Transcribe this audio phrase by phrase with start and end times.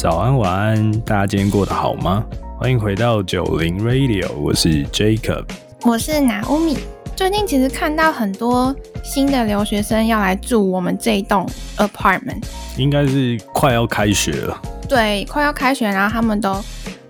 [0.00, 2.24] 早安，晚安，大家今天过得好吗？
[2.58, 5.44] 欢迎回到九零 Radio，我是 Jacob，
[5.82, 6.78] 我是拿乌米。
[7.14, 8.74] 最近其实看到很多
[9.04, 11.46] 新的留学生要来住我们这一栋
[11.76, 12.42] apartment，
[12.78, 14.58] 应该是快要开学了。
[14.88, 16.56] 对，快要开学，然后他们都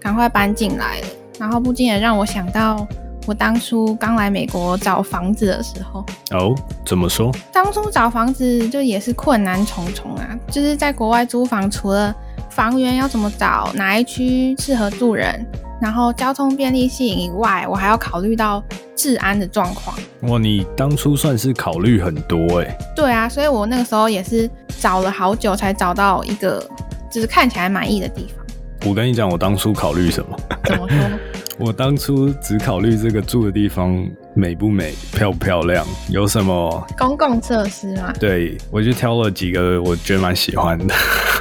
[0.01, 1.07] 赶快搬进来了，
[1.39, 2.85] 然后不禁也让我想到
[3.27, 6.05] 我当初刚来美国找房子的时候。
[6.31, 7.35] 哦，怎么说？
[7.53, 12.15] 当初找房子就也是困难重重啊，就是在国外租房，除了
[12.51, 15.47] 房源要怎么找，哪一区适合住人，
[15.81, 18.63] 然后交通便利性以外，我还要考虑到
[18.97, 19.97] 治安的状况。
[20.23, 22.77] 哇，你当初算是考虑很多哎。
[22.97, 26.67] 对啊，所以我那个时候也是找了好久才找到一个。
[27.13, 28.47] 就是看起来满意的地方。
[28.89, 30.39] 我跟你讲，我当初考虑什么？
[30.65, 30.97] 怎么说？
[31.63, 34.03] 我当初只考虑这个住的地方
[34.35, 38.11] 美不美、漂不漂亮，有什么公共设施吗？
[38.19, 40.95] 对，我就挑了几个我觉得蛮喜欢的。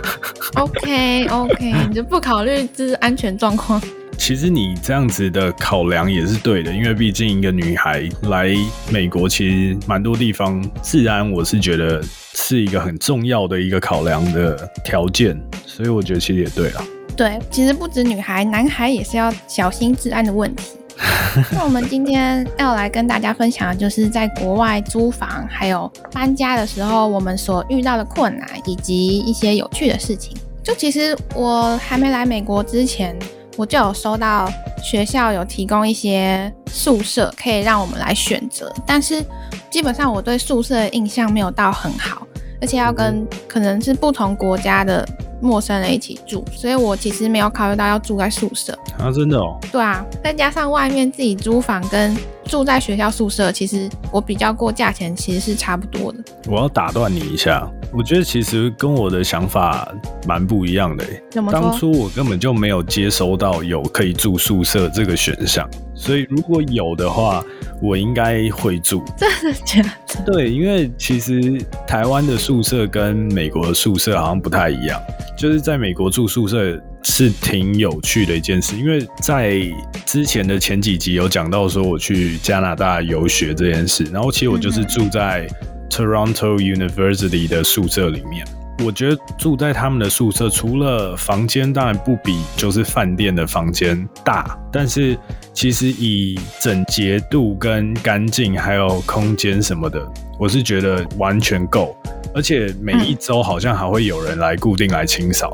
[0.56, 3.82] OK OK，你就不考虑就是安全状况？
[4.18, 8.54] 其实你这样子的考量也是对的，因为毕竟一个女孩来
[8.92, 15.42] 美国，其实蛮多地方治安，我是觉得是一个很重要的一个考量的条件。
[15.66, 16.84] 所以我觉得其实也对了。
[17.20, 20.78] 对，其实不止女孩，男孩也是要小心治安的问题。
[21.52, 30.34] 那我们今天要来跟大家分享的就是在国外租房还有搬家的时候，我们所遇到的困难以及一些有趣的事情。
[30.64, 33.14] 就其实我还没来美国之前，
[33.58, 34.50] 我就有收到
[34.82, 39.22] 学校有提供一些宿舍可以让我们来选择，但是
[39.70, 42.26] 基本上我对宿舍的印象没有到很好，
[42.62, 45.08] 而且要跟可能是不同国家的。
[45.42, 49.58] 陌生人一起住，所以我其实没有考虑到要住在宿舍啊，真的哦。
[49.72, 56.20] 对啊，再加上外面自己租房跟住在学校宿舍，其实我比较过价钱其实是差不多的。
[56.46, 59.90] 我要打断你一下，我觉得其实跟我的想法
[60.28, 61.06] 蛮不一样的。
[61.30, 65.66] 怎么当初我根本就没有接收到有可以住宿舍这个选项，
[65.96, 67.42] 所以如果有的话。
[67.82, 70.24] 我应该会住，真的假的？
[70.26, 75.00] 对，因为其实台湾的宿舍跟美国的宿舍好像不太一样，
[75.38, 79.62] 就是在美国住宿舍是挺有趣的一件事，因为在
[80.06, 85.48] 之前的前几集有讲到说我去加拿大游学这件事，然后其实我就是住在
[85.90, 88.46] Toronto University 的宿舍里面。
[88.82, 95.18] 我觉得住在他们的宿舍，除了房间当然不比就是饭店的房间大，但是
[95.54, 100.02] 其实以整洁度跟干净还有空间什么的，
[100.40, 101.94] 我是觉得完全够。
[102.34, 105.52] 而且每一周好像还会有人来固定来清扫，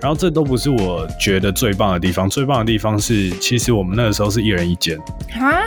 [0.00, 2.30] 然后这都不是我觉得最棒的地方。
[2.30, 4.96] 最棒的地方是，其实我们那个时候是一人一间
[5.40, 5.60] 啊，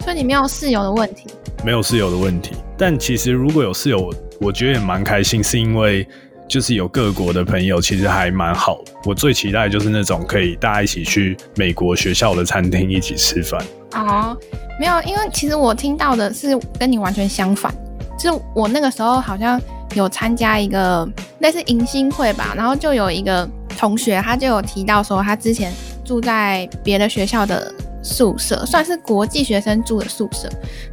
[0.00, 1.26] 所以你没有室友的问题，
[1.62, 2.54] 没有室友的问题。
[2.78, 4.10] 但其实如果有室友，
[4.40, 6.08] 我觉得也蛮开心，是因为。
[6.48, 8.80] 就是有各国的朋友，其实还蛮好。
[9.04, 13.60] 我最期待就是那种可以大家一起去美国学校的餐厅一起吃饭。
[13.92, 14.36] 哦，
[14.78, 17.74] 没有，因为其实我听到的是跟你完全相反。
[18.18, 19.60] 就是我那个时候好像
[19.94, 21.08] 有参加一个
[21.40, 25.72] 类似迎新会吧，然后就有一个同学他就有提到说，他之前
[26.04, 27.72] 住在别的学校的
[28.04, 30.48] 宿舍，算是国际学生住的宿舍，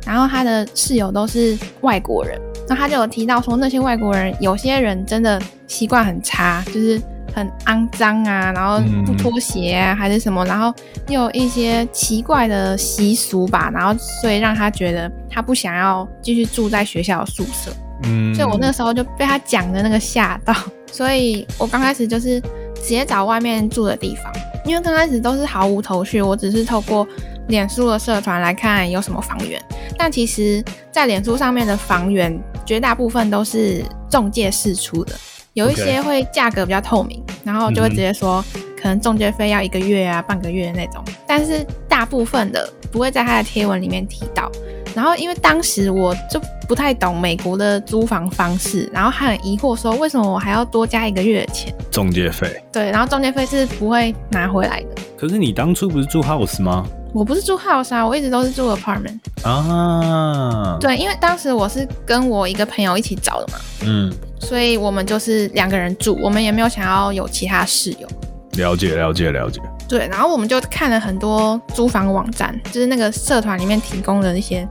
[0.05, 2.39] 然后他的室友都是外国人。
[2.67, 7.01] 那他就有提到说，那些外国人有些人真的习惯很差，就是
[7.35, 10.73] 很肮脏啊，然后不脱鞋啊，还是什么，然后
[11.09, 17.71] 又有一些奇怪的习俗吧，然后所以让他觉得他不想要继续住在学校的宿舍。
[18.03, 20.55] 嗯，所以我那时候就被他讲的那个吓到，
[20.91, 22.39] 所以我刚开始就是
[22.75, 24.33] 直接找外面住的地方，
[24.65, 27.07] 因为刚开始都是毫无头绪，我只是透过
[27.47, 29.61] 脸书的社团来看有什么房源，
[29.97, 32.39] 但其实在脸书上面的房源。
[32.63, 35.13] 绝大部分都是中介释出的，
[35.53, 38.41] 有一些会价格比较透明，然后就会直接说
[38.79, 41.03] 可能中介费要一个月啊、半个月那种。
[41.27, 44.49] 但是大部分的不会在他的贴文里面提到。
[44.95, 52.63] 然后因为当时我就不太懂美国的租房方式，然后还很疑惑说为什么我还要多加一个月的钱中介费？
[52.71, 55.01] 对，然后中介费是不会拿回来的。
[55.17, 56.85] 可是你当初不是住 house 吗？
[57.13, 60.77] 我不是住 house 啊，我一直都是住 apartment 啊。
[60.79, 68.07] 对，因为当时我是跟我一个朋友一起找的嘛，嗯，所以我们就是两个人住，我们也没有想要有其他室友。
[68.53, 69.61] 了解，了解，了解。
[69.91, 74.65] 对，然后我们就看了很多租房网站，就是那个社团里面提供的那些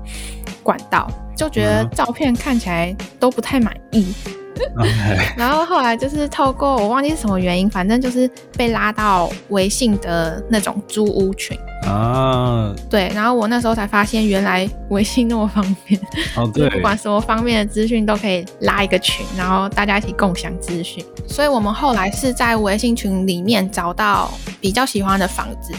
[0.62, 1.06] 管道，
[1.36, 4.14] 就觉得照片看起来都不太满意
[5.36, 11.58] 然后后来就是透过我忘记是什么原因，反正就是被拉到微信的那种租屋群。
[11.86, 15.98] 啊，对，然后我那时候才发现，原来微信那么方便，
[16.36, 21.02] 哦对，不管什么方面的资讯都可以拉一个群，然后大家一起共享资讯。
[21.26, 24.30] 所以我们后来是在微信群里面找到
[24.60, 25.72] 比较喜欢的房子，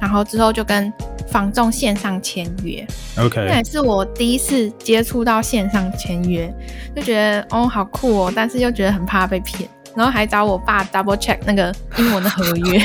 [0.00, 0.92] 然后之后就跟
[1.28, 2.86] 房仲线上签约。
[3.16, 6.52] 那 OK，也是我第一次接触到线上签约，
[6.96, 12.78] 就觉得哦好酷哦，但是又觉得很怕被骗，然后还找我爸 double check 那个英文的合约，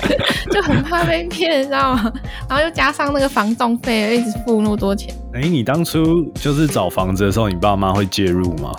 [0.50, 2.12] 就很怕被骗，你知道吗？
[2.48, 5.14] 然后又加上那个房仲费，一直付那么多钱。
[5.34, 8.74] 哎、你当初就是找房子的时候，你爸妈会介入吗？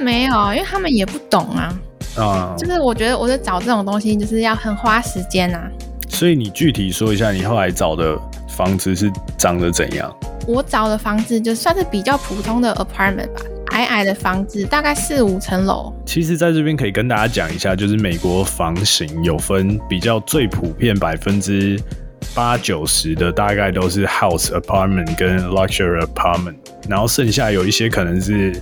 [0.00, 1.74] 没有，因为他们也不懂啊。
[2.16, 5.68] 啊、就是我觉得我在找这种东西，就是要很花时间啊。
[6.12, 8.16] 所以你具体说一下，你后来找的
[8.46, 10.14] 房子是长得怎样？
[10.46, 15.92] 我找的房子就算是比较普通的 apartment 吧，矮矮的房子，大概四五层楼。
[16.04, 21.80] 其实在这边可以跟大家讲一下，就是美国房型有分比较最普遍百分之
[22.34, 26.56] 八九十的，大概都是 house apartment 跟 luxury apartment，
[26.88, 28.52] 然后剩下有一些可能是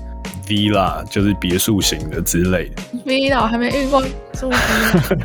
[0.51, 2.83] villa，就是别墅型的之类的。
[3.07, 4.03] villa 我还没遇过
[4.33, 5.19] 住 villa，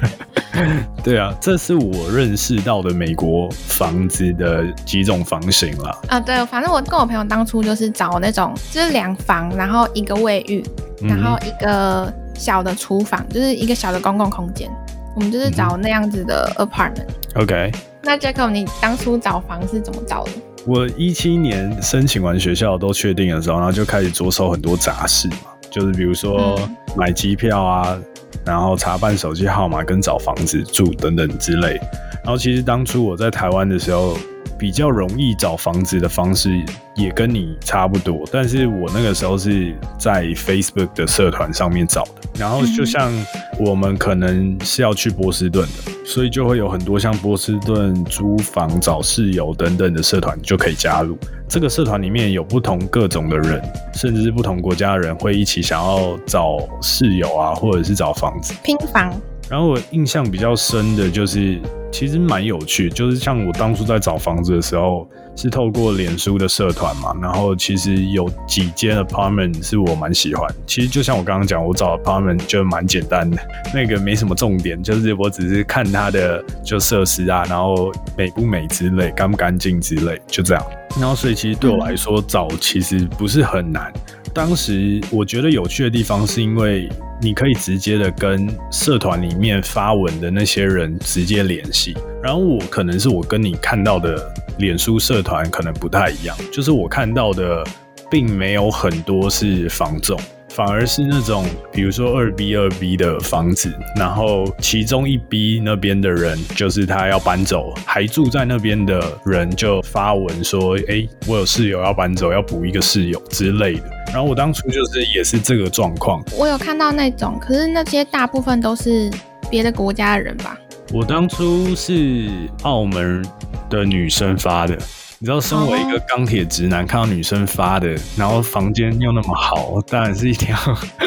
[1.04, 5.98] 对啊，这是我认识到的美国房子的几种房型啦。
[6.10, 10.64] 啊，对，反正我跟我朋友当初就是找那种，就是两房，然后一个卫浴，
[11.02, 14.70] 然后一个小的厨房，就是一个小的公共空间。
[15.16, 17.08] 我们就是找那样子的 apartment。
[17.36, 17.72] OK，
[18.04, 20.32] 那 Jacob，你当初找房是怎么找的？
[20.66, 25.38] 我一七年申请完学校都确定的时候，然后就开始着手很多杂事嘛，
[25.70, 27.98] 就是比如说嗯买机票啊，
[28.44, 31.80] 然后查办手机号码跟找房子住等等之类。
[32.24, 34.18] 然后其实当初我在台湾的时候，
[34.58, 36.64] 比较容易找房子的方式
[36.96, 42.12] 也跟你差不多，但是我那个时候是在 Facebook 的社团上面找的。
[42.38, 43.12] 然后就像
[43.60, 51.18] 我们可能是要去波士顿的，所以就会有很多像波士顿租房、找室友等等的社团就可以加入。
[51.48, 53.62] 这个社团里面有不同各种的人，
[53.94, 58.54] 甚至是不同国家的人会一起想要找室友啊，或者是找房子。
[58.64, 59.14] 拼房。
[59.48, 61.62] 然后我印象比较深的就是，
[61.98, 70.46] 其实蛮有趣，就是像我当初在找房子的时候，是透过脸书的社团嘛，然后其实有几间 apartment 是我蛮喜欢。
[70.68, 73.38] 其实就像我刚刚讲，我找 apartment 就蛮简单的，
[73.74, 80.62] 那个没什么重点，就是我只是看它的就设施啊，然后美不美之类，干不干净之类，就这样。
[81.00, 83.90] 然后所以其实对我来说找其实不是很难。
[84.34, 86.90] 当时我觉得有趣的地方是因为
[87.22, 91.85] 你可以直接的跟社团里面发文的那些人直接联系，
[92.24, 97.64] 然后我可能是我跟你看到的脸书社团可能不太一样，就是我看到的
[98.10, 100.18] 并没有很多是房仲。
[100.50, 113.84] 反而是那种，比如说二 B 二 B 的房子，然后其中一 B 那边的人就是他要搬走，还住在那边的人就发文说：“哎、我有室友要搬走，要补一个室友之类的。”
[114.14, 119.12] 然后我当初就是也是这个状况，我有看到那种，可是那些大部分都是
[119.50, 120.58] 别的国家的人吧？
[120.94, 122.30] 我当初是
[122.64, 123.26] 澳门
[123.70, 124.78] 的女生发的。
[125.18, 130.58] 你知道，身为一个钢铁直男，看到女生发的，然后房间又那么好，当然是一定要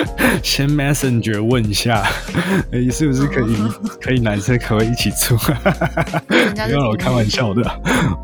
[0.42, 2.02] 先 Messenger 问一下，
[2.72, 3.54] 哎、是不是可以
[4.00, 5.36] 可以男生可不可以一起住？
[6.28, 7.62] 人家是没有，我开玩笑的，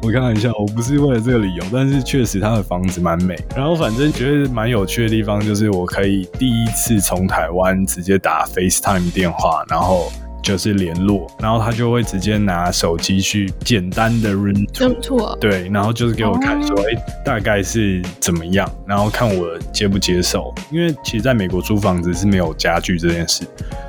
[0.03, 3.37] 我开玩笑，我不是为了这个理由，但是确实他的房子蛮美。
[3.55, 10.11] 然后反正觉得蛮有趣的地方，就是我可以第一次从台湾直接打 FaceTime 电话，然后
[10.45, 15.37] 就是联络，然后他就会直接拿手机去简单的 run 就错。
[15.41, 20.55] 对，然后就是给我看说，哦哎、大概是怎么样，然后看我接不接受。
[20.71, 23.45] 因为其实在美国租房子是没有家具这件事，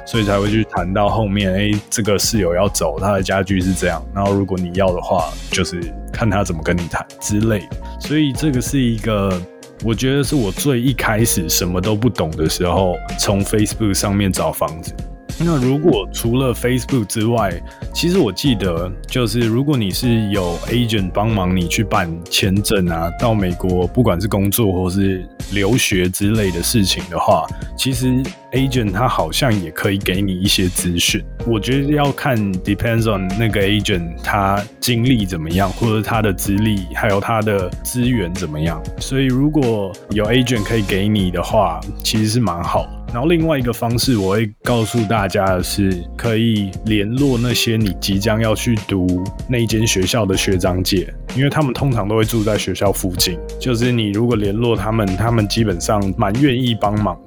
[0.08, 5.82] 所以才会去谈到后面，哎、这个室友要走，他的家具是这样，然后如果你要的话，就是
[6.14, 7.78] 看他怎么跟你谈之类的。
[8.00, 9.40] 所以这个是一个。
[9.84, 14.96] 我觉得是我最一开始什么都不懂的时候，从 Facebook 上面找房子。
[15.38, 17.52] 那如果除了 Facebook 之外，
[17.94, 27.46] 其实我记得，就是如果你是有 agent 帮忙你去办签证啊，到美国不管是工作或是留学之类的事情的话，
[27.78, 28.24] 其实
[28.54, 31.22] agent 他好像也可以给你一些资讯。
[31.46, 38.82] 我觉得要看 depends on 那个 agent 他经历怎么样，或者他的资历还有他的资源怎么样。
[39.00, 43.05] 所以如果有 agent 可以给你的话，其实是蛮好的。
[43.16, 53.40] 然后另外一个方式，我会告诉大家的是，可以联络那些你即将要去读那间学校的学长姐，因为他们通常都会住在学校附近。
[53.58, 57.18] 就是你如果联络他们，他们基本上蛮愿意帮忙。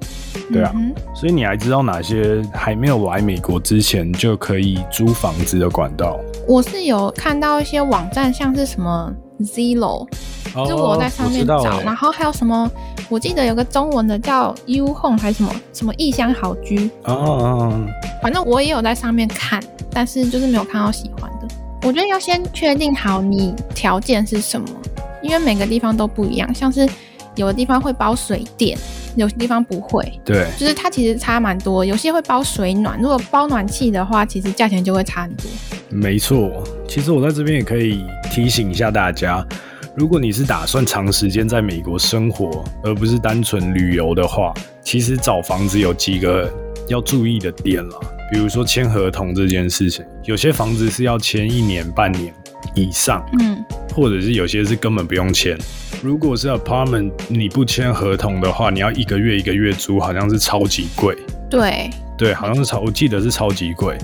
[0.53, 6.19] 对啊，嗯所以你还知道哪些还没有来美国之前就可以租房子的管道？
[6.47, 10.07] 我是有看到一些网站，像是什么 Zillow，
[10.53, 12.69] 就是我在上面找，然后还有什么，
[13.09, 17.85] 我记得有个中文的叫 U Home 还是什么什么异乡好居，哦哦哦，
[18.21, 19.59] 反正我也有在上面看，
[19.91, 21.47] 但是就是没有看到喜欢的。
[21.81, 24.67] 我觉得要先确定好你条件是什么，
[25.23, 26.87] 因为每个地方都不一样，像是
[27.35, 28.77] 有的地方会包水电，
[29.15, 31.83] 有些地方不会，对，就是它其实差蛮多。
[31.83, 35.45] 有些会包水暖，如果包暖气的话，其实价钱就会差很多。
[35.89, 36.63] 没错。
[36.87, 39.43] 其实我在这边也可以提醒一下大家，
[39.99, 46.49] 如果你是打算长时间在美国生活，而不是单纯旅游的话，其实找房子有几个
[46.87, 47.97] 要注意的点啦。
[48.31, 52.33] 比如说签合同这件事情，有些房子是要签一年、半年
[52.75, 53.61] 以上，嗯，
[53.93, 55.57] 或者是有些是根本不用签。
[56.01, 61.13] 如果是 apartment，你不签合同的话，你要一个月一个月租，好像是超级贵。
[61.49, 63.97] 对，对，好像是超，我记得是超级贵。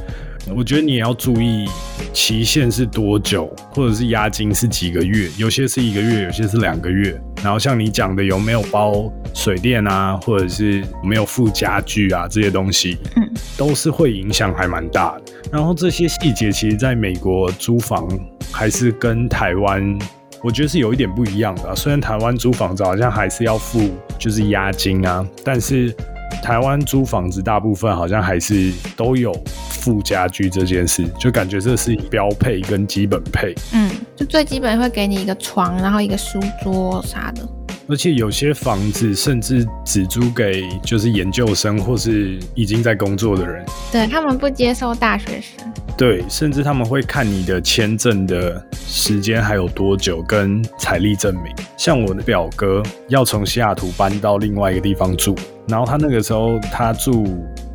[0.53, 1.67] 我觉得你也要注意
[2.13, 7.19] 期限是多久，或者是押金是几个月，有些是一个月，有些是两个月。
[7.43, 15.33] 然后像你讲的，有没有包水电啊，或者是有没有附家具啊，这些东西，嗯，都是会影响还蛮大的。
[15.51, 18.07] 然后这些细节，其实在美国租房
[18.51, 19.97] 还是跟台湾。
[20.43, 25.91] 我觉得是有一点不一样的啊、虽然台湾租房子好像还是要付就是押金啊，但是
[26.41, 29.33] 台湾租房子大部分好像还是都有
[29.69, 33.53] 附家具这件事，就感觉这是标配跟基本配。
[33.73, 37.47] 嗯，就最基本会给你一个床，然后一个书桌啥的。
[37.87, 45.71] 而且有些房子甚至只租给就是研究生或是已经在工作的人，对他们不接受大学生。
[45.95, 51.53] 对，甚至他们会看你的签证的时间还有多久，跟财力证明。
[51.77, 55.35] 像我的表哥要从西雅图搬到另外一个地方住，
[55.67, 57.25] 然后他那个时候他住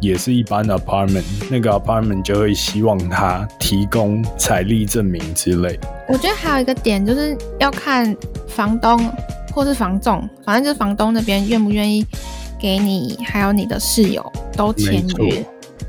[0.01, 5.79] 也是一般的 apartment，那个 apartment 就会希望他提供财力证明之类。
[6.09, 8.17] 我觉得还有一个点就是要看
[8.49, 9.11] 房东
[9.53, 12.07] 或是房仲，反正就是房东那边愿不愿意
[12.61, 14.25] 给你，还有你的室友
[14.57, 15.45] 都签约。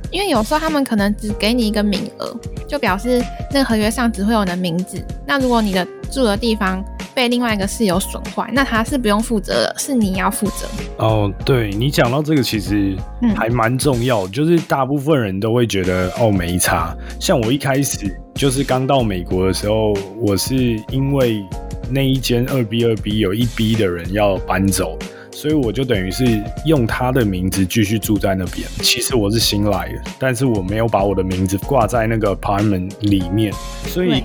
[0.10, 2.36] 因为有时候他们可能只给你一个名额，
[2.67, 5.01] 就表示那个合约上只会有你的名字。
[5.25, 10.67] 那如果你的住的地方被另外一个室友损坏，那他是不用负责的，是你要负责。
[10.97, 16.95] 哦，对你讲到这个，其实嗯还蛮重要，就是大部分人都会觉得哦没差。
[17.19, 20.55] 像我一开始就是刚到美国的时候，我是
[20.89, 21.43] 因为
[21.89, 24.97] 那一间二 B 二 B 有一 B 的人要搬走，
[25.31, 28.65] 所以我就等于是用他的名字继续住在那边。
[28.81, 33.51] 其实我是新来的，但是我没有把我的名字挂在那个 apartment 里面，
[33.85, 34.23] 所以对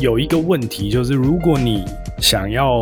[0.00, 1.84] 有一个问题就是，如果你
[2.18, 2.72] 想要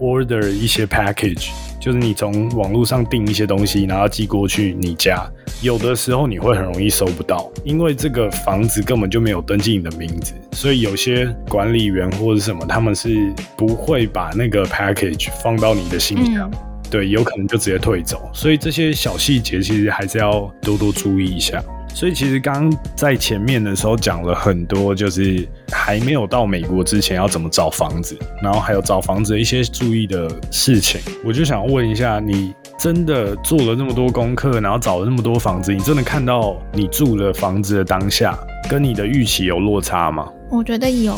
[0.00, 5.24] order 一些 package，就是你从网络上订一些东西，然后寄过去你家，
[5.62, 16.50] 有的时候你会很容易收不到，因为这个房子根本就没有登记你的名字，所以有些管理员或者什么，他们是不会把那个 package 放到你的信箱。
[16.52, 16.58] 嗯
[16.88, 21.60] 对，有可能就直接退走，所以这些小细节其实还是要多多注意一下。
[21.96, 31.00] 所以其实刚刚在前面的时候讲了很多，就是还没有到美国之前要怎么找房子，然后还有找房子的一些注意的事情。
[31.24, 38.38] 我就想问一下，你真的做了那么多功课，然后找了那么多房子，你真的看到你住的房子的当下
[38.68, 40.30] 跟你的预期有落差吗？
[40.50, 41.14] 我觉得有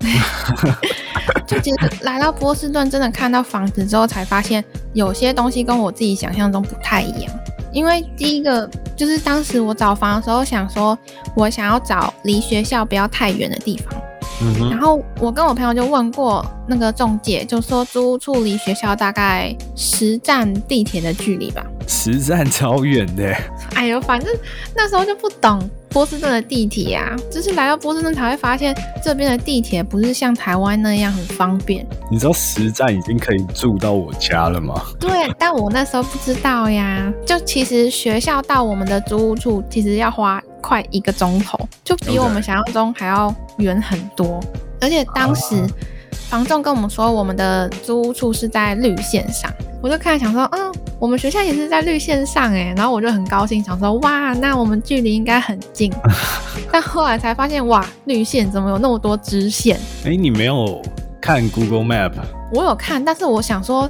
[0.00, 0.20] 诶、
[1.46, 7.32] 就其实来到波士顿，真的看到房子之后，才发现有些东西跟我自己想象中不太一样。
[7.72, 10.98] 因为第一个就是当时我找房的时候，想说
[11.34, 13.94] 我想要找离学校不要太远的地方。
[14.40, 21.64] 嗯哼，然后我跟我朋友就问过那个中介，就说租屋处离学校大概十站地铁的距离吧。
[21.88, 23.34] 十站超远的，
[23.74, 24.32] 哎呦，反正
[24.76, 25.58] 那时候就不懂
[25.90, 31.86] 波士顿的地铁啊，就是来到波士顿才会发现这边的地铁不是像台湾那样很方便。
[32.10, 34.82] 你知道实战已经可以住到我家了吗？
[35.00, 37.12] 对，但我那时候不知道呀。
[37.26, 44.40] 就其实学校到我们的租屋处其实要花快一个钟头，就比我们想象中还要远很多。
[44.80, 45.66] 而且当时
[46.12, 49.50] 房仲跟我们说，我们的租屋处是在绿线上，
[49.82, 55.92] 我就看想说，嗯，我们学校也是在绿线上哎，然后我就很高兴，想说，哇，那我们距离应该很近。
[56.72, 59.78] 但后来才发现，哇，绿线怎么有那么多支线？
[60.04, 60.82] 哎、你没有
[61.20, 62.12] 看 Google Map？
[62.52, 63.88] 我有看，但是我想说，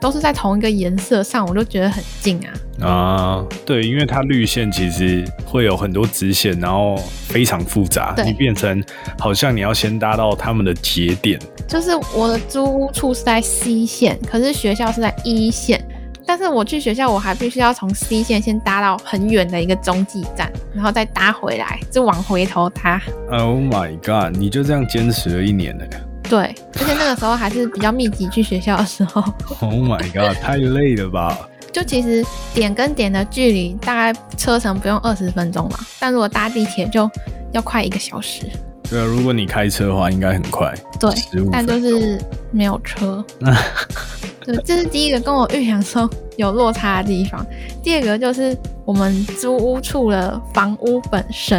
[0.00, 2.40] 都是在同一个颜色上，我就觉得很近
[2.80, 2.88] 啊。
[2.88, 6.96] 啊，对，因为它绿线其实会有很多直线，然后
[7.28, 8.82] 非常复杂，你变成
[9.18, 11.38] 好像你要先搭到他们的节点。
[11.68, 15.82] 就是我的租屋处是在 C 线，可是学校是在一线，
[16.26, 23.00] 但是我去学校，我还必须要从 C 线先搭到很远的一个中继站，然后再搭回来，就往回头搭。
[23.30, 24.36] Oh my god！
[24.36, 25.84] 你就这样坚持了一年呢
[26.28, 29.22] 对，而且那个时候还是比较密集去学校的时候
[29.60, 30.36] ，？Oh my god！
[30.42, 31.48] 太累了吧？
[31.72, 37.08] 就其实点跟点的距离大概车程不用二十分钟嘛，但如果搭地铁就
[37.52, 38.46] 要快一个小时。
[38.88, 41.10] 对啊，如果你开车的话，应该很快，对
[41.50, 41.78] 但就。
[41.80, 43.24] 是没有车。
[44.44, 47.44] 对，这是第一个跟我预想中有落差的地方。
[47.82, 51.58] 第二个就是我们租屋处的房屋本身，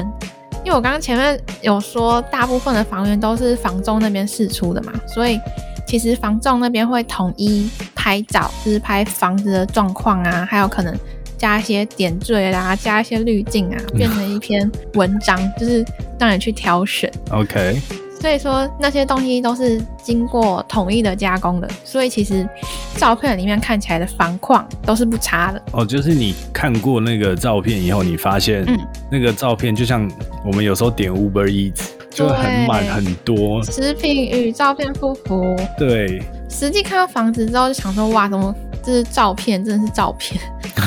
[0.63, 5.37] 因为我刚刚前面有说，大部分的房源都是房仲那边试出的嘛，所以
[5.85, 10.97] 其实房仲那边会统一拍照，就是拍房子的状况啊，还有可能
[11.37, 15.85] 加一些点缀啦，加一些滤镜啊，变成一篇文章， 就是
[16.19, 17.11] 让你去挑选。
[17.29, 17.79] OK，
[18.19, 22.47] 所以说那些东西都是经过统一的加工的，所以其实
[22.95, 25.61] 照片里面看起来的房况都是不差的。
[25.73, 28.77] 哦，就是你看过那个照片以后，你发现嗯
[29.11, 30.09] 那个照片就像
[30.43, 33.63] 我们有时候点 Uber Eats，就很满很多。
[33.63, 38.53] 食品与照片不符，对，实际看到房子之后就想说，哇，怎么
[38.87, 40.41] 这是照片，真的是照片。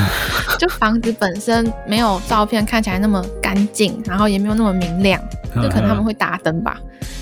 [0.58, 5.22] 就房子本身没有照片看起来那么干净，然后也没有那么明亮，
[5.56, 6.80] 就可能他们会打灯吧。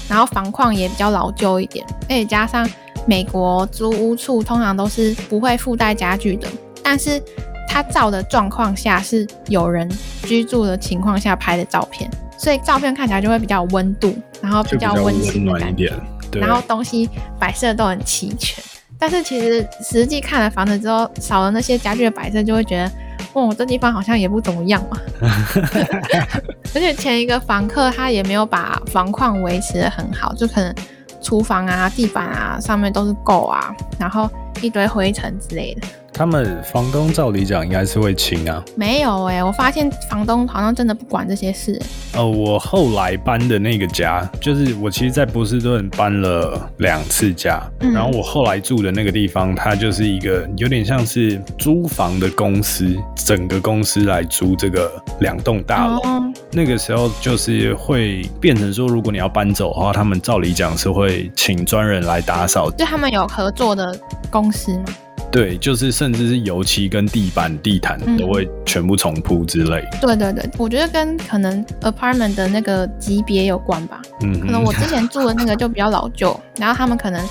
[0.09, 2.69] 然后房况也比较老旧一点，而且加上
[3.09, 6.47] 美国租屋处通常都是不会附带家具的，
[6.81, 7.21] 但是
[7.69, 9.91] 它照的状况下是有人
[10.23, 12.09] 居住的情况下拍的照片，
[12.39, 15.93] 所以照片看起来就会比较有温度，然后比较温温馨的感觉。
[16.35, 18.63] 然后东西摆设都很齐全。
[18.99, 22.93] 但是其实实际看了房子之后，少了那些家具的摆设，就会觉得，
[23.33, 24.99] 哦，这地方好像也不怎么样嘛。
[26.75, 30.75] 而且前一个房客他也没有把房况维持的很好，就可能
[31.23, 34.29] 厨房啊、地板啊上面都是垢啊，然后
[34.61, 35.87] 一堆灰尘之类的。
[36.19, 38.61] 他们房东照理讲应该是会清啊。
[38.75, 42.19] 没有哎、我发现房东好像真的不管这些事、欸。
[42.19, 54.91] 呃，我后来搬的那个家，就是我其实，在波士顿搬了两次家，嗯然后我后来住的那个地方，它就是一个有点像是租房的公司，整个公司来租这个
[55.21, 56.01] 两栋大楼。
[56.01, 63.97] 哦，那个时候就是会变成说，如果你要搬走的话，他们照理讲是会请专人来打扫，就他们有合作的
[64.31, 64.87] 公司嘛。
[65.31, 69.85] 对，就是甚至是油漆跟地板、地毯嗯都会全部重铺之类。
[70.01, 74.01] 对对对，我觉得跟可能 apartment 的那个级别有关吧。
[74.23, 77.23] 嗯，可能我之前住的那个就比较老旧，然后他们可能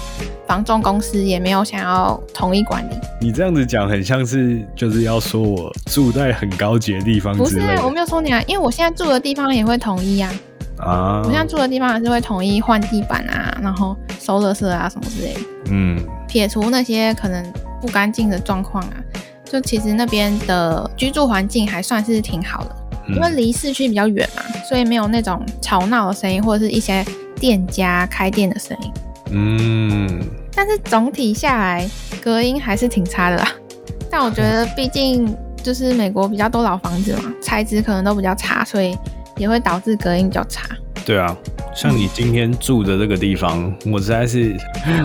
[0.48, 2.94] 房仲公司也没有想要统一管理。
[3.20, 10.32] 你这样子讲，很像是就是要说我住在很高级的地方不是我没有说你啊，因为我现在住的地方也会统一啊，
[10.78, 15.40] 啊我现在住的地方也是会统一换地板啊，然后收垃圾啊什么之类的。
[15.72, 17.44] 嗯，撇除那些可能
[17.82, 18.94] 不干净的状况啊，
[19.46, 22.76] 就其实那边的居住环境还算是挺好的，
[23.08, 27.06] 嗯因为离市区比较远嘛，所以没有那种吵闹的声音或者是一些
[27.40, 28.92] 店家开店的声音。
[29.32, 30.22] 嗯，
[30.54, 31.90] 但是总体下来，
[32.22, 33.52] 隔音还是挺差的啦。
[34.10, 38.98] 但我觉得，毕竟就是美国比较多老房子嘛，材质可能都比较差，所以
[39.38, 40.66] 也会导致隔音比较差。
[41.06, 41.36] 对啊，
[41.76, 45.04] 像你今天住的这个地方，我实在是对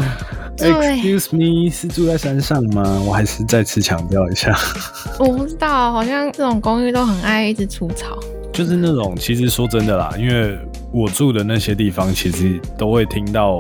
[0.59, 3.03] ，Excuse me，是住在山上吗？
[3.07, 4.57] 我还是再次强调一下，
[5.19, 8.19] 我不知道，好像这种公寓都很爱一直除草。
[8.53, 10.59] 就是那种，其实说真的啦，因为
[10.93, 13.59] 我住的那些地方，其实都会听到。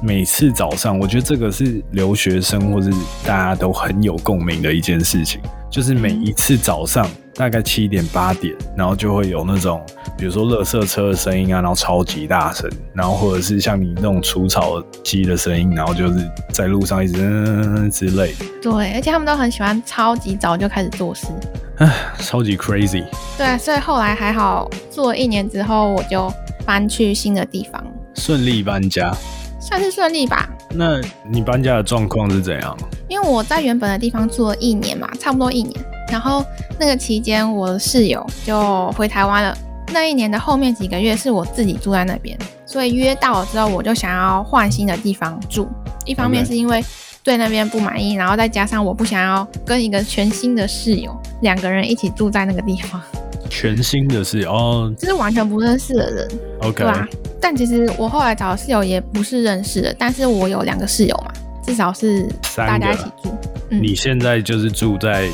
[0.00, 2.88] 每次早上，我觉得这个是留学生或是
[3.26, 7.04] 大家都很有共鸣的一件事情，就是每一次早上
[7.38, 9.80] 大概七点八点，然后就会有那种，
[10.18, 21.28] 比如说垃圾车的声音啊，然后超级大声，然后或者是像你那种除草机的声音，然后就是在路上一直嗯之类的，对，而且他们都很喜欢超级早就开始做事。
[21.76, 23.04] 唉超级 crazy。
[23.36, 26.28] 对，所以后来还好，做了一年之后，我就
[26.66, 27.80] 搬去新的地方，
[28.16, 29.16] 顺利搬家，
[29.58, 30.48] 算是顺利吧。
[30.70, 32.76] 那你搬家的状况是怎样？
[33.08, 35.74] 因为我在原本的地方住了一年嘛，差不多一年。
[36.10, 36.44] 然后
[36.78, 39.56] 那个期间，我的室友就回台湾了。
[39.92, 45.66] 那一年的后面几个月是我自己住在那边，所以约到了之后，我就想要换新的地方住。
[46.04, 46.84] 一方面是因为
[47.22, 53.00] 对那边不满意，然后再加上我不想要跟一个全新的室友两个人一起住在那个地方，
[53.48, 54.94] 全新的室友哦。
[54.98, 56.28] 就是完全不认识的人
[56.60, 57.08] ，，OK，对吧、
[57.40, 61.32] 但其实我后来找的室友也不是认识的，但是我有两个室友嘛，
[61.64, 63.30] 至少是三大家一起住。
[63.70, 63.82] 嗯。
[63.82, 65.28] 你现在就是住在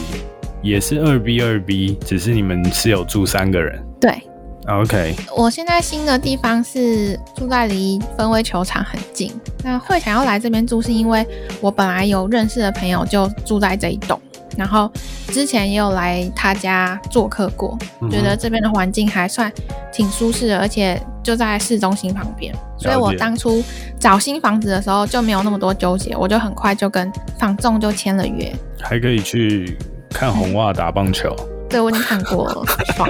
[0.62, 3.80] 也是二 B 二 B，只是你们室友住三个人。
[4.00, 4.22] 对
[4.66, 9.32] ，OK，我现在新的地方是住在离分威球场很近。
[9.62, 11.26] 那会想要来这边住，是因为
[11.60, 14.20] 我本来有认识的朋友就住在这一栋，
[14.56, 14.90] 然后
[15.28, 17.76] 之前也有来他家做客过，
[18.10, 19.52] 觉得这边的环境还算
[19.92, 23.62] 挺舒适的，而且就在市中心旁边，所以我当初
[23.98, 29.76] 找新房子的时候就没有那么多纠结，我就很快就跟房仲就签了约，还可以去
[30.10, 31.34] 看红袜打棒球。
[31.68, 32.62] 对，我已经看过了，
[32.94, 33.08] 爽。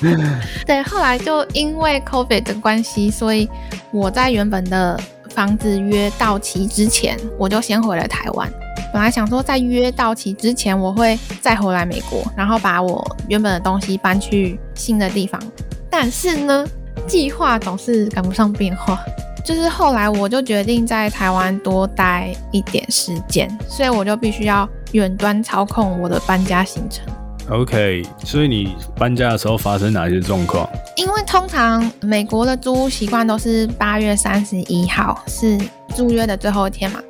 [0.64, 3.46] 对，后来就因为 COVID 的关系，所以
[3.90, 4.98] 我在原本的
[5.28, 8.50] 房子约到期之前，我就先回了台湾。
[8.94, 15.42] 本来想说在约到期之前，我会再回来美国，然后把我原本的东西搬去新的地方。
[15.90, 16.64] 但是呢，
[17.04, 18.96] 计划总是赶不上变化。
[19.44, 27.04] 就是后来我就决定在台湾多待一点时间，所以我就必须要远端操控我的搬家行程。
[27.50, 30.70] OK，所以你搬家的时候发生哪些状况？
[30.94, 35.58] 因为通常美国的租屋习惯都是八月三十一号是
[35.96, 37.00] 租约的最后一天嘛，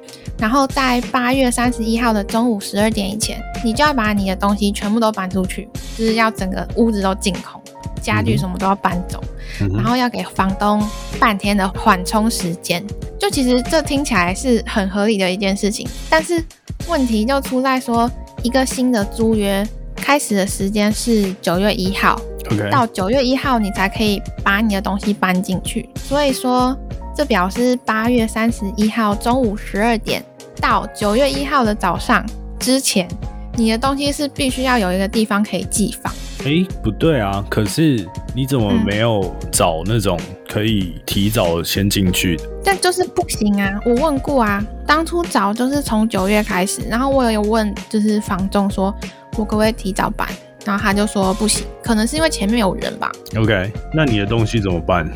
[0.45, 7.59] 然后在八月三十一号的中午十二点以前，你就要把你的东西全部都搬出去，就是要整个屋子都净空，
[8.03, 9.19] 家具什么都要搬走，
[9.59, 10.87] 然后要给房东
[11.19, 12.85] 半天的缓冲时间。
[13.19, 16.45] 就其实这听起来是很合理的一件事情，但是
[16.89, 18.11] 问题就出在说
[18.43, 19.67] 一个新的租约。
[19.97, 22.21] 开始的时间是九月一号，
[22.71, 25.89] 到九月一号你才可以把你的东西搬进去。
[25.97, 26.77] 所以说，
[27.17, 30.23] 这表示八月三十一号中午十二点
[30.61, 32.25] 到九月一号的早上
[32.59, 33.09] 之前，
[33.57, 36.13] 你的东西是必须要有一个地方可以寄放。
[36.45, 37.45] 哎，不对啊！
[37.49, 42.45] 可是你怎么没有找那种可以提早先进去的？
[42.65, 43.81] 但就是不行啊！
[43.87, 48.95] 我问过啊，当初找就是从九月开始，然后我有问就是房仲说。
[49.37, 50.29] 我可不可以提早搬？
[50.65, 53.11] 然后他就说不行，可能是因为前面有人吧。
[53.37, 55.11] OK，那你的东西怎么办？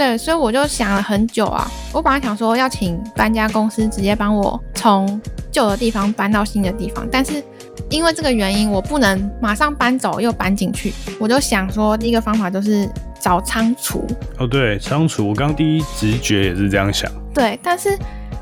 [0.00, 1.70] 对，所以我就想了很久啊。
[1.92, 5.20] 我本来想说要请搬家公司直接帮我从
[5.52, 7.44] 旧的地方搬到新的地方，但是
[7.90, 10.90] 因为这个原因，我不能马上搬走又搬进去。
[11.18, 12.88] 我就想说，第一个方法就是
[13.20, 14.06] 找仓储。
[14.38, 15.28] 哦，对，仓储。
[15.28, 17.12] 我刚第一直觉也是这样想。
[17.34, 17.94] 对，但是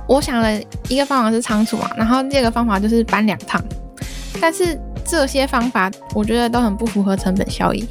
[0.07, 3.61] 我想了一个方法是仓储嘛，然后第二个方法就是搬两趟，
[4.41, 4.79] 但是。
[5.11, 7.89] 这些方法我觉得都很不符合成本效益，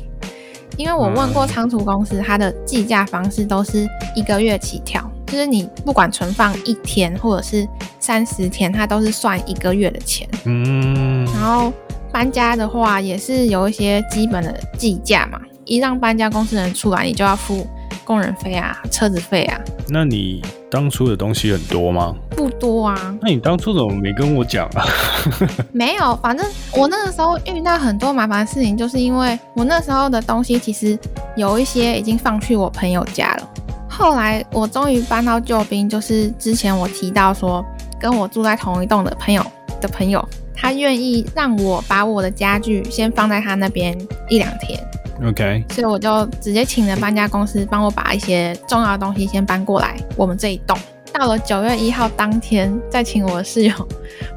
[0.78, 7.68] 因为我问过仓储公司，它的计价方式都是一个月起跳，就是你不管存放一天或者是
[8.00, 10.28] 三十天，它都是算一个月的钱。
[10.46, 11.74] 嗯，然后
[12.12, 17.68] 搬家的话也是有一些基本的计价嘛，一让搬家公司人出来，你就要付
[18.08, 19.60] 工人费啊、车子费啊。
[19.90, 20.42] 那你
[20.72, 22.16] 当初的东西很多吗？
[22.30, 23.18] 不多啊。
[23.22, 24.86] 那你当初怎么没跟我讲啊？
[25.74, 30.98] 没有，反正我那个时候遇到很多麻烦的事情，就是因为我那时候的东西其实
[31.36, 33.50] 有一些已经放去我朋友家了。
[33.90, 37.66] 后来我终于搬到救兵，就是之前我提到说
[38.00, 39.46] 跟我住在同一栋的朋友
[39.82, 40.24] 的朋友，
[40.56, 43.98] 他愿意让我把我的家具先放在他那边
[44.30, 44.80] 一两天。
[45.24, 50.78] OK，所以我就直接请了搬家公司帮我把一些重要的东西先搬过来我们这一栋。
[51.12, 53.74] 到了九月一号当天，再请我室友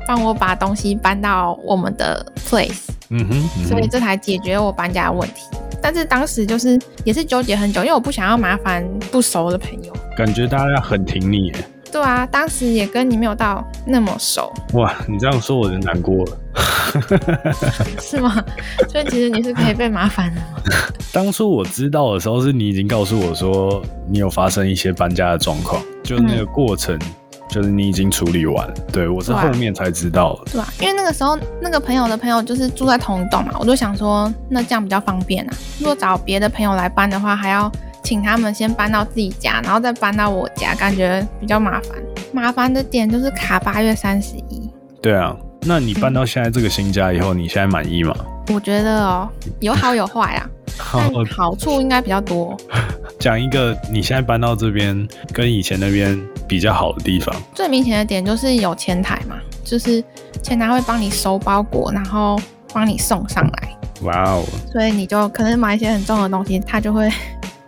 [0.06, 2.88] 帮我把东西搬到我们的 place。
[3.10, 5.42] 嗯哼，所以这才解决我搬家的问题。
[5.82, 9.92] 但是当时就是也是纠结很久，因为我不想要麻烦不熟的朋友。
[10.16, 11.54] 感觉大家很挺你耶。
[11.92, 14.50] 对啊，当时也跟你没有到那么熟。
[14.74, 16.38] 哇，你这样说我就难过了。
[18.00, 18.44] 是吗？
[18.88, 20.62] 所以其实你是可以被麻烦的吗？
[21.12, 26.98] 当初我知道的时候，是你已经告诉我说你有发生一些搬家的状况，就那个过程，
[27.48, 28.74] 就是你已经处理完了。
[28.92, 30.52] 对我是后面才知道的。
[30.52, 35.52] 对啊，因为那个时候那个朋友的朋友就是住在同一栋嘛，我就想说那这样比较方便啊。
[35.78, 37.70] 如果找别的朋友来搬的话，还要
[38.02, 41.90] 请他们先搬到自己家，然后再搬到我家，感觉比较麻烦。
[42.32, 44.70] 麻烦的点就是卡八月三十一。
[45.02, 45.36] 对啊。
[45.62, 48.14] 那你搬到现在这个新家以后，你现在满意吗？
[48.52, 49.28] 我觉得哦，
[49.60, 50.48] 有好有坏啊。
[50.92, 52.56] 但好处应该比较多。
[53.20, 56.18] 讲一个你现在搬到这边跟以前那边
[56.48, 57.34] 比较好的地方。
[57.54, 60.02] 最明显的点就是有前台嘛，就是
[60.42, 62.40] 前台会帮你收包裹，然后
[62.72, 63.76] 帮你送上来。
[64.02, 64.42] 哇哦！
[64.72, 67.10] 所以你就可能买一些很重的东西，他就会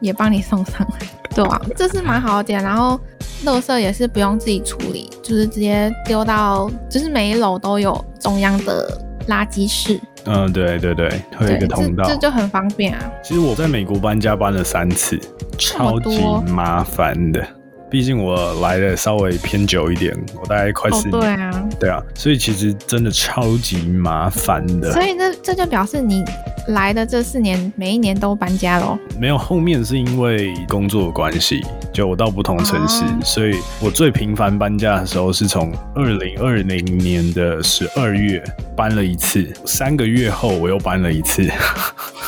[0.02, 1.06] 也帮你送上来。
[1.34, 2.62] 对啊，这是蛮好的点。
[2.62, 3.00] 然后。
[3.44, 10.00] 垃圾也是不用自己处理，就是直接丢到，就是每一楼都有中央的垃圾室。
[10.26, 13.12] 嗯，对对对，会有一个通道，这就很方便啊。
[13.20, 15.18] 其实我在美国搬家搬了三次，
[15.58, 17.44] 超级麻烦的。
[17.92, 21.20] 毕竟我来的稍微偏久一点，我大概快四年。
[21.20, 24.90] 对啊，对啊，所以其实真的超级麻烦的。
[24.90, 26.24] 所以那这就表示你
[26.68, 28.98] 来的这四年，每一年都搬家喽？
[29.20, 31.60] 没有，后面是因为工作关系，
[31.92, 38.42] 就我到不同城市，所以我最频繁搬家的时候是从二零二零年的十二月
[38.74, 41.46] 搬了一次，三个月后我又搬了一次，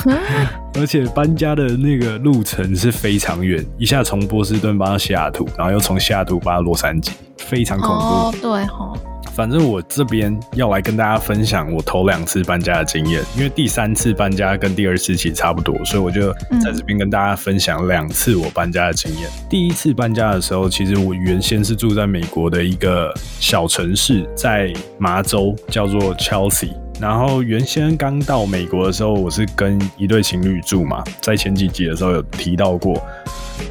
[0.77, 7.93] 而且搬家的那个路程是非常远，一下从波士顿搬到西雅图，然后又从西雅图搬到洛杉矶，非常恐怖。
[7.95, 8.93] 哦，对哈。
[9.33, 16.31] 反正我这边要来跟大家分享我头两次搬家的经验，因为第三次搬家跟第二次其实差不多，所以我就
[16.63, 19.29] 在这边跟大家分享两次我搬家的经验。
[19.49, 26.69] 第一次搬家的时候，其实我原先是住在美国的一个小城市，在麻州叫做 Chelsea。
[26.97, 32.97] 然后原先刚到美国的时候，我是跟一对情侣住嘛，在前几集的时候有提到过。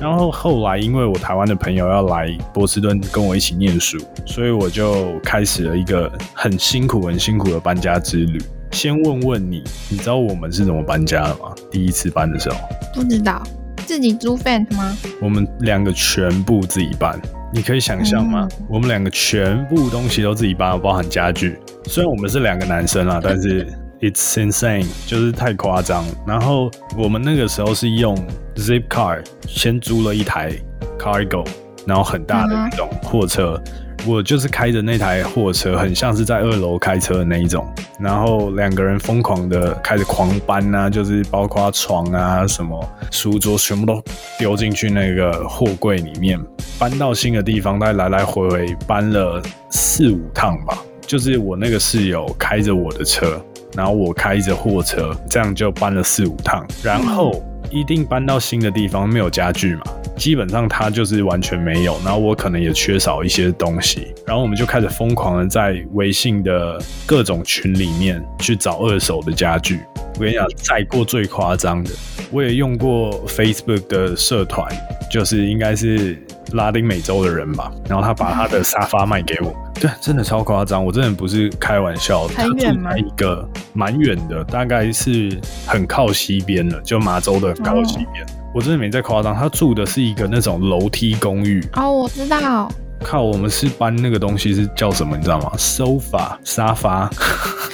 [0.00, 8.40] 然后后来，因为我台湾的朋友要来波士顿跟我一起念书，所以我就开始了一个很辛苦、很辛苦的搬家之旅。
[8.72, 11.54] 先问问你，你知道我们是怎么搬家的吗？
[11.70, 12.56] 第一次搬的时候，
[12.92, 13.42] 不知道
[13.86, 14.96] 自己租 fan 吗？
[15.20, 17.18] 我们两个全部自己搬，
[17.52, 18.48] 你可以想象吗？
[18.68, 21.56] 我们两个全部东西都自己搬，包含家具。
[21.84, 23.66] 虽然我们是两个男生啊，但是。
[24.00, 26.04] It's insane，就是太夸张。
[26.26, 28.16] 然后我们那个时候是用
[28.56, 30.52] Zipcar 先租了一台
[30.98, 31.46] Cargo，
[31.86, 33.60] 然后很大的那种货车。
[34.06, 37.66] 我就是开着那台货车，很像是在二楼开车的那一种。
[37.98, 44.02] 然后两个人疯狂的开始狂搬啊，就是包括床啊、什么书桌，全部都
[44.38, 46.38] 丢进去那个货柜里面，
[46.78, 47.78] 搬到新的地方。
[47.78, 50.76] 大概来来回回搬了四五趟吧。
[51.06, 53.42] 就是我那个室友开着我的车。
[53.76, 56.66] 然后我开着货车，这样就搬了四五趟。
[56.82, 59.82] 然后一定搬到新的地方，没有家具嘛，
[60.16, 61.96] 基本上它就是完全没有。
[62.04, 64.14] 然后我可能也缺少一些东西。
[64.26, 69.80] 然后我们就开始疯狂的在微信的各种群里面去找二手的家具。
[70.14, 71.90] 我跟你讲，载过最夸张的，
[72.30, 74.70] 我也用过 Facebook 的社团，
[75.10, 76.16] 就是应该是
[76.52, 77.70] 拉丁美洲的人吧。
[77.88, 79.54] 然后他把他的沙发卖给我。
[79.74, 82.28] 对，真的超夸张，我真的不是开玩笑。
[82.28, 82.96] 很远吗？
[82.96, 88.24] 一个蛮远的，大概是很靠西边的，就麻州的靠西边。
[88.54, 91.66] 我真的没在夸张，他住的是一个那种楼梯公寓。
[91.74, 92.70] 哦，我知道。
[93.04, 95.16] 靠，我们是搬那个东西是叫什么？
[95.16, 97.08] 你知道吗？sofa 沙发。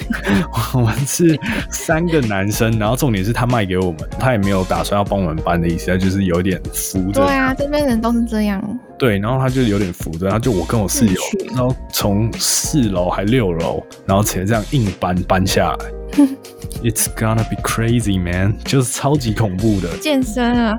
[0.75, 1.39] 我们是
[1.71, 7.25] 三个男生，然后重点是他卖给我们，他也没有打算要帮我们搬的意思，他就是有点扶着。
[7.25, 8.63] 对啊，这边人都是这样。
[8.99, 16.25] 对，然后他就有点扶着，然后就我跟我室友，然后从四楼还六楼，然后直接这样硬搬搬下来。
[16.83, 18.57] It's gonna be crazy, man！
[18.65, 19.89] 就是超级恐怖的。
[19.99, 20.79] 健身啊。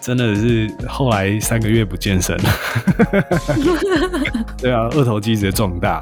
[0.00, 2.36] 真的是后来三个月不健身，
[4.58, 6.00] 对啊，二头肌直接壮大。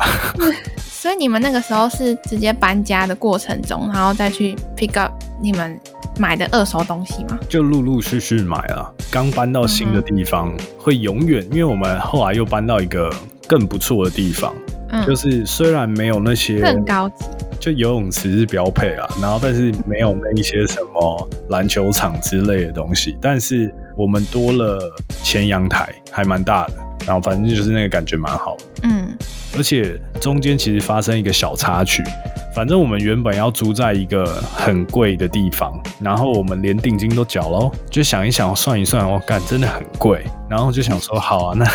[0.79, 5.79] 所以你们那个时候是直接搬家的过程中，然后再去 pick up 你们
[6.19, 7.39] 买的二手东西吗？
[7.49, 8.93] 就陆陆续续买了。
[9.11, 13.13] 刚搬到新的地方，会永远，因为我们后来又搬到一个
[13.47, 14.53] 更不错的地方，
[15.07, 17.25] 就是虽然没有那些更高级。
[17.59, 24.79] 就游泳池是标配啊，然后但是没有那一些什么篮球场之类的东西，但是我们多了
[25.23, 26.75] 前阳台，还蛮大的，
[27.07, 28.57] 然后反正就是那个感觉蛮好。
[28.83, 29.09] 嗯，
[29.57, 32.03] 而且中间其实发生一个小插曲，
[32.55, 41.67] 反正我们原本要租在一个很贵的地方，然后我们连定金都缴了，就想一想算一算，我干真的很贵，然后就想说好啊，那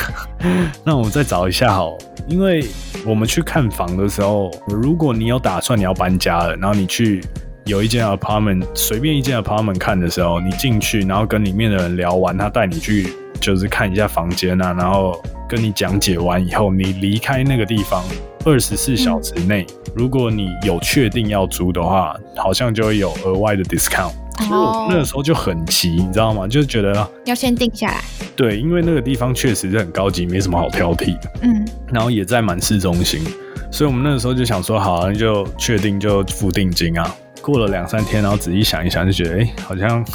[0.83, 1.97] 那我们再找一下好。
[2.27, 2.63] 因为
[3.03, 7.19] 我们去看房的时候，如果你有打算你要搬家了，然后你去
[7.65, 18.03] 有一间 apartment，随便一间 apartment 看的时候，你进去，然后跟里面的人聊完，他带你去就是看一下房间啊，然后跟你讲解完以后，你离开那个地方
[18.45, 24.11] 二十四小时内，如果你有确定要租的话，好像就会有额外的 discount。
[24.37, 26.47] 所以我那个时候就很急，你知道吗？
[26.47, 28.01] 就是觉得要先定下来。
[28.35, 31.31] 对，因为那个地方确实是很高级，没什么好挑剔的。
[31.41, 33.21] 嗯，然后也在满市中心，
[33.69, 37.15] 所以我们那个时候就想说，好，那就确定就付定金啊。
[37.41, 40.05] 过了两三天，然后仔细想一想，就觉得哎，好像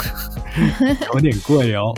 [1.13, 1.93] 有点贵哦。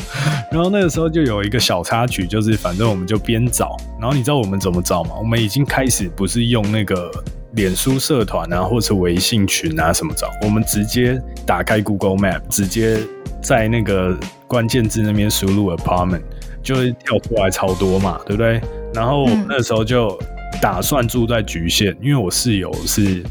[0.51, 5.11] 然后那个时候就有一个小插曲，就是反正我们就边找，然后你知道我们怎么找吗？
[5.19, 7.09] 我们已经开始不是用那个。
[7.53, 10.29] 脸书社团啊，或者是微信群啊，什么找？
[10.43, 12.99] 我们直接打开 Google Map，直接
[13.41, 14.15] 在那个
[14.45, 16.21] 关键字那边输入 apartment，
[16.61, 18.61] 就会跳出来超多嘛，对不对？
[18.93, 20.15] 然后那时候就
[20.61, 23.25] 打算住在局限，因为我室友是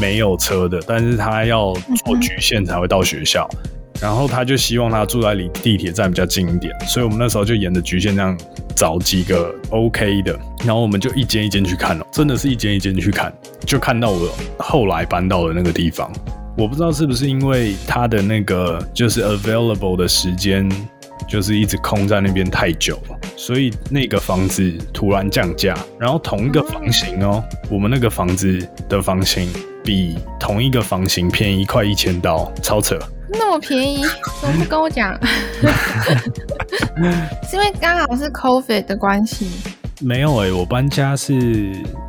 [0.00, 1.72] 没有车的，但是他要
[2.04, 3.48] 坐局限才会到学校。
[3.98, 8.36] 然后他就希望他住在离地铁站比较近一点，所以我们那时候就沿着局限这样
[8.74, 13.32] 找几个 OK 的，然后我们就一间一间去看了，真的是一间一间去看，
[13.64, 16.12] 就看到我后来搬到的那个地方，
[16.58, 20.70] 我不知道是不是因为他的那个就是 available 的时间
[21.26, 29.48] 就是一直空在那边太久了，所以那个房子突然降价，然后同一个房型哦，我们那个房子的房型
[29.86, 32.98] 比同一个房型便宜快一千刀，超扯。
[33.28, 34.02] 那么便宜，
[34.42, 35.18] 怎么不跟我讲？
[37.48, 39.48] 是因为刚好是 COVID 的关系。
[40.00, 41.32] 没有哎、我搬家是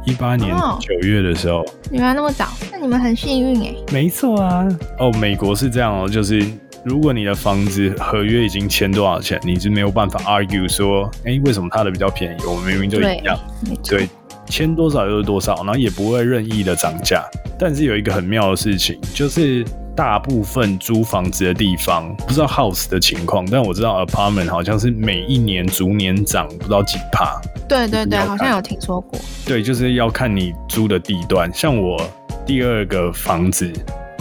[0.05, 1.63] 一八年哦九月的时候。
[1.89, 3.73] 你们那么早，那你们很幸运哎。
[3.93, 4.67] 没错啊，
[4.99, 6.43] 哦，美国是这样哦，就是
[6.83, 13.39] 如果你的房子合约已经签多少钱，你是没有办法 argue 说，哎、为什么他的比较便宜，我们明明就一样，
[13.87, 14.09] 对，
[14.49, 17.23] 签多少就是多少，然后也不会任意的涨价。
[17.60, 27.41] 但是有一个很妙的事情，就是大部分租房子的地方，不知道 house 的情况，但我知道 apartment 好像是每一年逐年涨，不知道几帕。
[27.67, 29.19] 对对对，好像有听说过。
[29.45, 31.51] 对，就是要看你租的地段。
[31.53, 31.99] 像我
[32.45, 33.71] 第二个房子，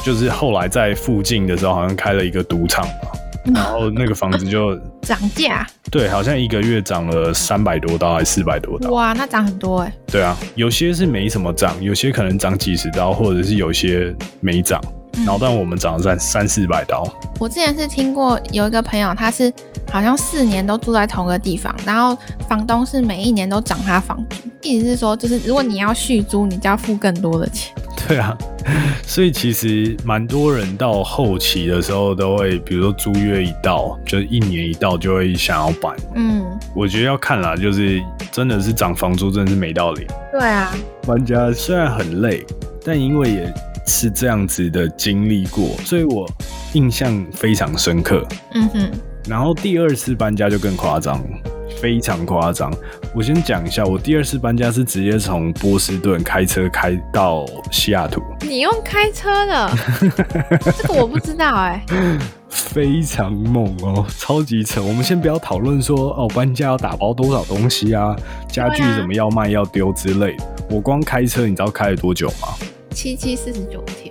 [0.02, 3.10] 就是后来在附近的时候，好像开了一个赌场嘛，
[3.54, 8.90] 然后那个房子就 涨价，对，好像一个月涨了三百多刀，还四百多刀。
[8.90, 9.92] 哇，那涨很多哎。
[10.06, 14.80] 对啊，有些是没什么涨，有些可能涨几十刀，或者是有些没涨。
[15.18, 17.02] 然后但我们涨了三三四百刀。
[17.40, 19.50] 我之前是听过有一个朋友，他是
[19.90, 22.14] 好像四年都住在同个地方，然后
[22.46, 27.74] 房东是每一年都涨他房租，意思是说，就是如果你要续租，你就要付更多的钱。
[28.08, 28.36] 对啊，
[29.02, 35.94] 所以其实蛮多人到后期的时候都会，比如说租约一到，就是一年一到就会想要搬。
[36.14, 40.06] 嗯，我觉得要看啦，就是真的是涨房租真的是没道理。
[40.30, 40.72] 对啊，
[41.06, 42.44] 搬家虽然很累，
[42.84, 43.54] 但因为也
[43.86, 46.28] 是这样子的经历过，所以我
[46.74, 48.26] 印象非常深刻。
[48.54, 48.90] 嗯哼，
[49.28, 51.20] 然后第二次搬家就更夸张，
[51.80, 52.72] 非常夸张。
[53.14, 59.70] 我先讲一下，我第二次搬家是直接从波士顿开车开到西雅图，你用开车的，
[60.76, 61.84] 这个我不知道哎、
[62.48, 64.82] 非常猛哦，超级扯。
[64.82, 68.16] 我们先不要讨论说哦搬家要打包多少东西啊，
[68.48, 70.44] 家具对啊怎么要卖要丢之类的。
[70.68, 72.48] 我光开车，你知道开了多久吗？
[72.96, 74.10] 七七四十九天，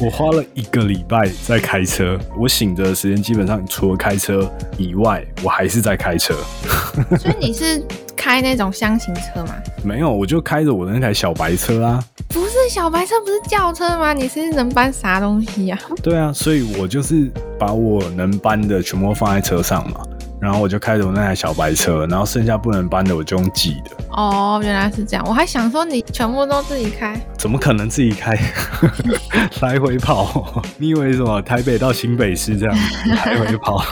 [0.00, 6.34] 我花了一个礼拜在开车，我醒着的时间基本上除了开车以外，我还是在开车。
[7.20, 7.84] 所以你是
[8.16, 9.54] 开那种箱型车吗？
[9.84, 12.02] 没有，我就开着我的那台小白车啊。
[12.28, 14.14] 不是小白车，不是轿车吗？
[14.14, 20.00] 你是能搬啥东西呀、对啊，所以我就是把我能搬的全部放在车上嘛，
[20.40, 23.90] 然后我就开着我那台小白车，然后剩下不能搬的我就用寄的。
[24.10, 27.20] 哦，原来是这样，我还想说你全部都自己开。
[27.36, 28.38] 怎么可能自己开
[29.60, 30.62] 来回跑？
[30.76, 33.82] 你以为什么台北到新北市这样来回跑？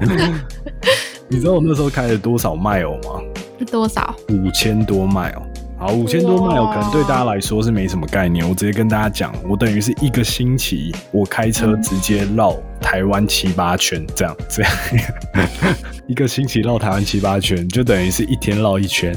[1.28, 3.20] 你知道我那时候开了多少 mile 吗？
[3.58, 4.14] 是多少？
[4.30, 5.42] 五千多 mile。
[5.82, 8.48] 好，五千多 mile 可能对大家来说是没什么概念。
[8.48, 14.72] 我直接跟大家讲，我等于是一个星期，我开车直接绕台湾七八圈，这样这样，
[16.06, 19.12] 一个星期绕台湾七八圈，就等于是一天绕一圈。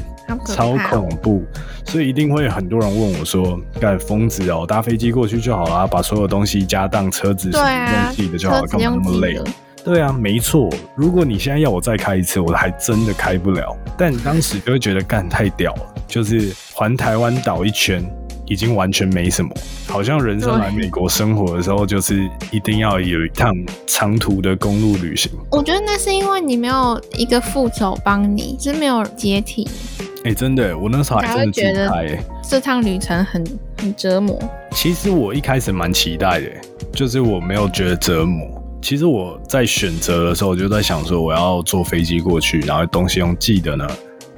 [0.48, 1.44] 超恐怖，
[1.84, 10.68] 所以一定会有很多人问我说：“干疯子哦，搭飞机过去就好了，把所有东西加当车子什么对啊用寄的就好了，干嘛那么累用寄的？”对啊，没错。
[10.96, 13.72] 如果你现在要我再开一次，我还真的开不了。
[13.96, 18.04] 但当时就会觉得干太屌了，就是环台湾岛一圈，
[18.46, 19.48] 已经完全没什么。
[19.86, 23.54] 好像人生来美国生活的时候，就是一定要有一趟
[23.86, 25.30] 长途的公路旅行。
[25.52, 29.68] 我觉得那是因为你没有一个副手帮你，是没有接替，
[30.24, 31.88] 哎、真的，我那时候还真的觉得。
[32.42, 33.44] 这趟旅程很
[33.80, 34.36] 很折磨。
[34.72, 36.50] 其实我一开始蛮期待的，
[36.92, 38.62] 就是我没有觉得折磨。
[38.86, 43.84] 其实我在选择的时候，我就在想说，我要坐飞机过去，然后东西用寄的呢，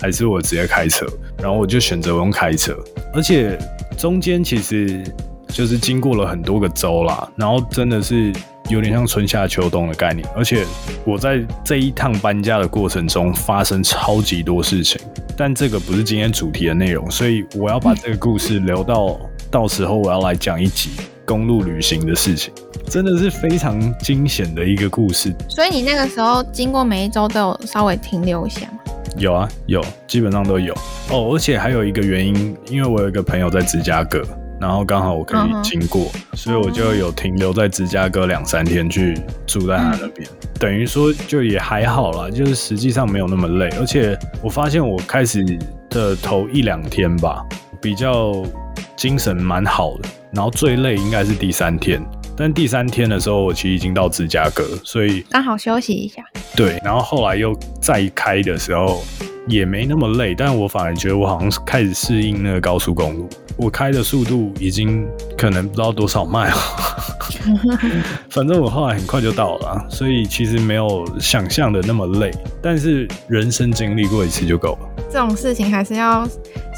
[0.00, 1.06] 还是我直接开车？
[1.36, 2.74] 然后我就选择我用开车，
[3.12, 3.58] 而且
[3.98, 5.04] 中间其实
[5.48, 8.32] 就是经过了很多个州啦，然后真的是
[8.70, 10.26] 有点像春夏秋冬的概念。
[10.34, 10.64] 而且
[11.04, 14.98] 我在这一趟搬家的过程中发生超级多事情，
[15.36, 20.92] 但这个不是今天主题的内容，所以我要把这个故事留到到时候我要来讲一集
[21.26, 22.50] 公路旅行的事情，
[22.88, 25.32] 真的是非常惊险的一个故事。
[25.48, 28.78] 所以你那个时候经过每一周都有稍微停留一下吗？
[29.16, 30.72] 有啊，有，基本上都有
[31.10, 31.30] 哦。
[31.32, 34.22] 而且还有一个原因，因为我有一个朋友在芝加哥，
[34.60, 40.28] 然后刚好我可以经过，所以我就有停留在芝加哥两三天，去住在他那边。
[40.60, 43.68] 等于说就也还好啦，就是实际上没有那么累。
[43.80, 45.44] 而且我发现我开始
[45.90, 47.44] 的头一两天吧，
[47.82, 48.32] 比较
[48.94, 52.00] 精神蛮好的，然后最累应该是第三天。
[52.38, 56.22] 但第三天的时候，我其实已经到芝加哥，所以刚好休息一下。
[56.54, 59.02] 对，然后后来又再开的时候
[59.48, 65.04] 也没那么累，但我反而觉得我好像是开始适应那个高速公路，我开的速度已经
[65.36, 66.56] 可能不知道多少迈了，
[68.30, 72.30] 反正我后来很快就到了，所以其实没有想象的那么累，
[72.62, 74.88] 但是人生经历过一次就够了。
[75.10, 76.28] 这种事情还是要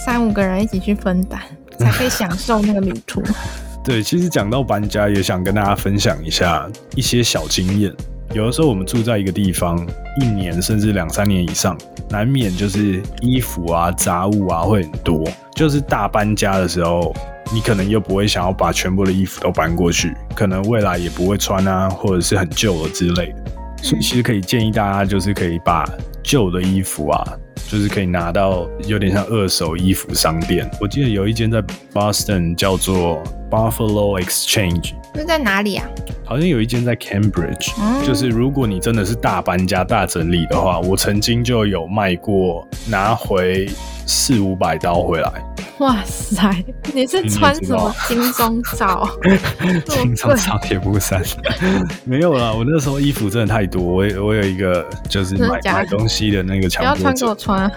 [0.07, 1.39] 三五个人一起去分担，
[1.79, 3.23] 才可以享受那个旅途。
[3.83, 7.93] 对，其实讲到搬家，也想跟大家分享一下一些小经验。
[8.33, 9.85] 有的时候我们住在一个地方
[10.21, 11.77] 一年甚至两三年以上，
[12.09, 15.25] 难免就是衣服啊、杂物啊会很多。
[15.57, 17.13] 就是大搬家的时候，
[17.53, 23.51] 你可能又不会想要把全部的衣服都搬过去，可能未来也不会穿啊，或者是很旧了之类的。
[23.83, 25.85] 所以其实可以建议大家，就是可以把
[26.23, 27.25] 旧的衣服啊，
[27.69, 30.71] 就是可以拿到有点像二手衣服商店。
[30.81, 31.63] 我记得有一间在
[31.93, 34.95] Boston 叫做 Buffalo Exchange。
[35.15, 35.87] 那在哪里啊？
[36.25, 37.73] 好像有一间在 Cambridge，
[38.07, 43.69] 就是如果你真的是大搬家、大整理的话，我曾经就有卖过，拿回
[44.07, 45.33] 四五百刀回来。
[45.81, 46.63] 哇塞！
[46.93, 49.09] 你是穿什么金钟罩？
[49.87, 51.23] 金钟罩铁布衫？
[52.05, 57.63] 没有啦，我那时候衣服真的太多，我我有一个就是买买东西的那个强迫不要穿给我穿。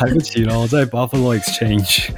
[0.00, 2.10] 来不及了，在 Buffalo Exchange。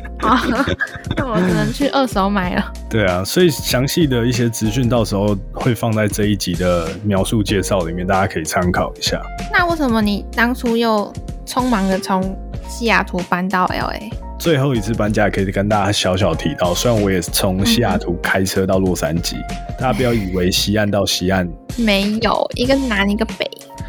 [1.17, 2.73] 那我只能去二手买了。
[2.91, 9.19] 对啊，所以详细的一些资讯到时候会放在这一集的描述介绍里面，大家可以参考一下。
[9.51, 11.11] 那为什么你当初又
[11.47, 12.39] 匆忙的从？
[12.69, 19.37] 西雅图搬到 L A，最后一次搬家可以跟大家小小提到，虽然我也是从西雅图开车到洛杉矶，
[19.79, 23.49] 大家不要以为西岸到西岸没有一个南一个北，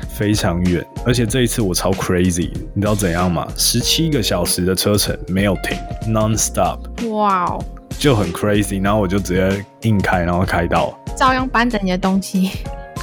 [0.09, 3.47] 非常远，而且这一次我超 crazy，你知道怎样吗？
[3.57, 7.63] 十七个小时的车程没有停，non stop，哇哦，
[7.99, 12.51] 就很 crazy，然后我就直接硬开，然后开到，照样搬着你的东西，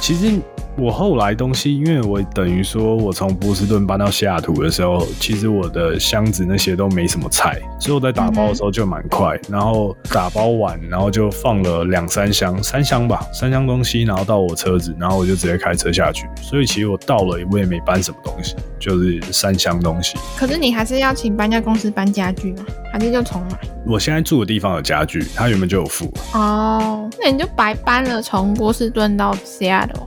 [0.01, 0.39] 其实。
[0.77, 9.39] 我后来东西，因为我等于说，我从波士顿搬到西雅图的时候，其实我的箱子那些都没什么菜，所以我在打包的时候就蛮快。
[9.49, 16.27] 然后打包完，然后就放了两三箱，三箱吧，三箱东西，然后到我车子，然后我就直接开车下去。
[16.41, 20.17] 所以其实我到了，我也没搬什么东西，就是三箱东西。
[20.35, 22.65] 可是你还是要请搬家公司搬家具吗？
[22.91, 23.57] 还是就重买？
[23.85, 26.11] 我现在住的地方有家具，他原本就有付。
[26.33, 30.05] 哦，那你就白搬了，从波士顿到西雅图。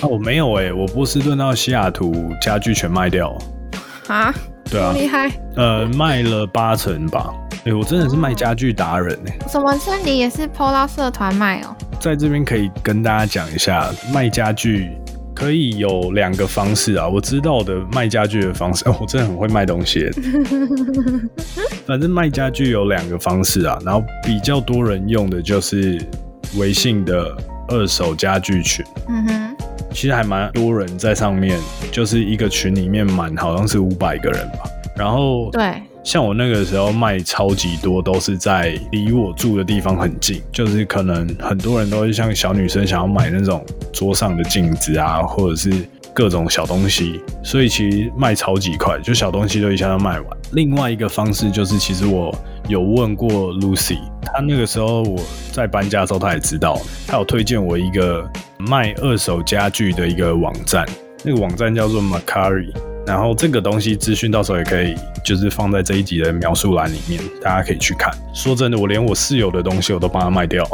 [0.00, 3.36] 啊，我没有哎，我波士顿到西雅图家具全卖掉。
[4.08, 4.34] 啊？
[4.70, 5.30] 对啊，厉害。
[5.56, 7.32] 呃，卖了八成吧。
[7.64, 9.38] 哎，我真的是卖家具达人哎。
[9.48, 9.76] 什么？
[9.84, 11.74] 这里也是 POLA 社团卖哦。
[12.00, 14.90] 在这边可以跟大家讲一下，卖家具
[15.34, 17.06] 可以有两个方式啊。
[17.06, 20.08] 我知道的卖家具的方式，哦，我真的很会卖东西。
[21.86, 26.00] 反正卖家具有两个方式啊，然后比较多人用的就是
[26.56, 27.36] 微信的
[27.68, 28.84] 二手家具群。
[29.08, 29.49] 嗯哼。
[29.92, 31.58] 其实还蛮多人在上面，
[31.90, 34.70] 就是一个群里面满好像是五百个人吧。
[34.96, 35.74] 然后对，
[36.04, 45.70] 像我那个时候卖超级多，都是在离我住的地方很近，就是可能很多人都是像小女生想要买那种桌上的镜子啊，或者是
[46.14, 50.38] 各种小东西，所以其实卖超级快，就小东西都一下都卖完。
[50.52, 52.34] 另外一个方式就是，其实我
[52.68, 58.28] 有问过 Lucy，她那个时候我在搬家的时候，她也知道，她有推荐我一个。
[58.68, 60.86] 卖二手家具的一个网站，
[61.24, 62.70] 那个网站叫做 Macari，
[63.10, 64.94] 然后这个东西资讯到时候也可以
[65.24, 68.08] 就是放在这一集的描述栏里面，大家可以去看。
[68.32, 70.70] 说真的，我连我室友的东西我都帮他卖掉了。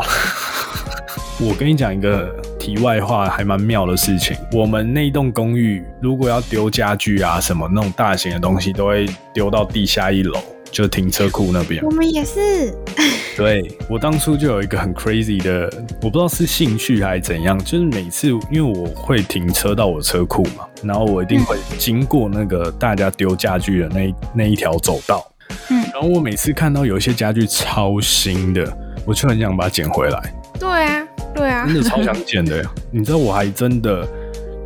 [1.41, 2.31] 我跟你讲一个
[2.61, 4.37] 题外话，还蛮妙的事情。
[4.53, 10.39] 我们那栋公寓如果要丢家具啊什么那种大型的东西，都会丢到地下一楼。
[10.77, 12.71] 就停车库那边，我们也是。
[13.35, 15.73] 对我当初就有一个很 crazy 的，
[16.03, 25.27] 我不知道是兴趣还是怎样，就是每次因为我会停车到我车库嘛，然后我一定会经过那个大家丢家具的那那一条走道，
[25.71, 28.71] 嗯，然后我每次看到有一些家具超新的，
[29.07, 30.35] 我就很想把它捡回来。
[30.61, 32.63] 对啊，对啊，真的超想捡的。
[32.93, 34.07] 你知道我还真的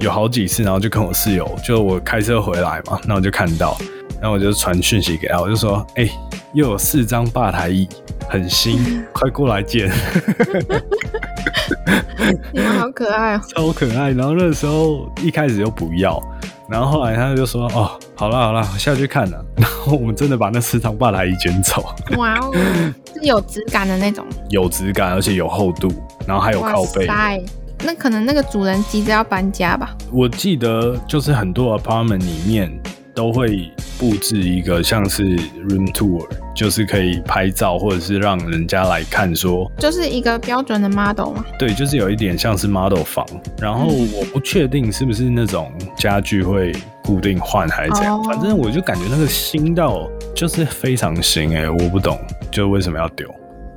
[0.00, 3.78] 有好几次，然后就跟我室友，就我开车回来嘛，那我就看到。
[4.20, 6.06] 然后我就传讯息给他，我就说：“哎，
[6.52, 7.88] 又有四张吧台椅，
[8.28, 9.90] 很新，快过来捡。
[12.52, 14.10] ”你们好可爱哦，超可爱。
[14.10, 16.22] 然后那时候一开始又不要，
[16.68, 19.42] 然后后来他就说：“哦，好了好了，下去看了。
[19.56, 21.82] ”然后我们真的把那四张吧台椅捡走。
[22.18, 22.52] 哇哦，
[23.14, 25.90] 是有质感的那种，有质感，而且有厚度，
[26.26, 27.08] 然后还有靠背。
[27.82, 29.96] 那可能那个主人急着要搬家吧？
[30.12, 32.70] 我记得就是很多 apartment 里面
[33.14, 33.72] 都会。
[34.00, 35.22] 布置一个像是
[35.68, 36.26] room tour，
[36.56, 41.44] 就是可以拍照或者是让人家来看说，就是一个标准的 model 嘛。
[41.58, 43.26] 对，就是有一点像是 model 房。
[43.60, 46.72] 然后我不确定是不是那种家具会
[47.02, 52.18] 固定换还是怎样，反正我就感觉那个新到就是非常新哎，我不懂
[52.50, 53.28] 就为什么要丢。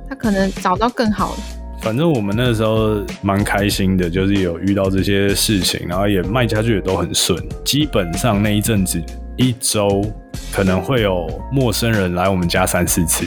[0.08, 1.42] 他可能找到更好的。
[1.82, 7.38] 反正我们那时候蛮开心的，就是有遇到这些事情，然后也卖家具也都很顺。
[7.62, 9.02] 基本上那一阵子
[9.36, 10.02] 一周
[10.52, 13.26] 可能会有陌生人来我们家三四次，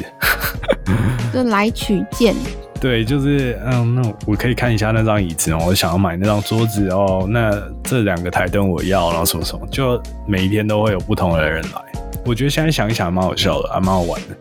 [1.33, 2.35] 就来取件。
[2.79, 7.25] 对，就是嗯，那我可以看一下那张椅子哦，我想要买那张桌子哦。
[7.27, 7.51] 那
[7.83, 11.81] 这两个台灯我要，然后什么什么，就每一天都会有不同的人来。
[12.25, 14.37] 我觉得现在想一想蛮好笑的，还蛮好玩的。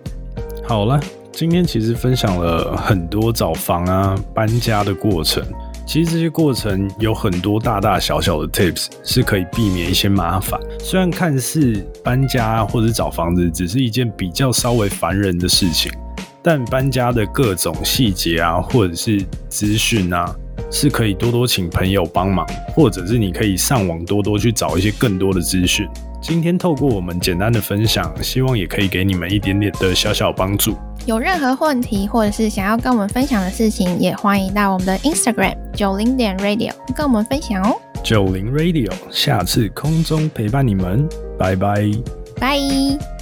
[0.67, 1.01] 好了。
[1.33, 5.45] 今天其实分享了很多找房啊、搬家的过程。
[5.87, 10.61] 其实这些过程有很多大大小小的 tips，是可以避免一些麻烦。
[10.81, 15.93] 虽然看似搬家或者找房子只是一件比较稍微烦人的事情，
[16.43, 20.35] 但搬家的各种细节啊，或者是资讯啊，
[20.73, 25.89] 是可以多多请朋友帮忙，或者是你可以上网多多去找一些更多的资讯。
[26.21, 30.77] 今天透过我们简单的分享，希望也可以给你们一点点的小小帮助。
[31.07, 37.81] 有任何问题，或者是想要跟我们分享的事情，也欢迎到我们的 Instagram 九零点 Radio 跟我们分享哦。
[38.03, 41.89] 九零 Radio，下次空中陪伴你们，拜拜，
[42.41, 43.16] 拜。